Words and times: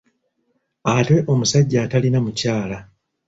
Ate 0.95 1.15
omusajja 1.31 1.79
atalina 1.85 2.19
mukyala? 2.25 2.77